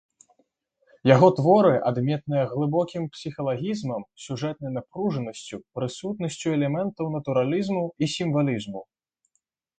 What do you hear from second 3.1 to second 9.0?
псіхалагізмам, сюжэтнай напружанасцю, прысутнасцю элементаў натуралізму і сімвалізму.